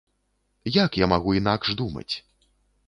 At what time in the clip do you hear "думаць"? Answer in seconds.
1.85-2.11